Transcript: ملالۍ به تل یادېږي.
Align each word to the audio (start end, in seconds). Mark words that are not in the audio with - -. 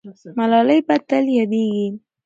ملالۍ 0.37 0.79
به 0.87 0.95
تل 1.07 1.25
یادېږي. 1.37 1.87